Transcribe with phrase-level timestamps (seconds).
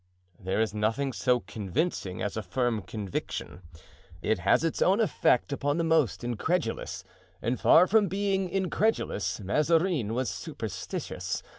[0.39, 3.61] There is nothing so convincing as a firm conviction.
[4.23, 7.03] It has its own effect upon the most incredulous;
[7.39, 11.43] and far from being incredulous, Mazarin was superstitious.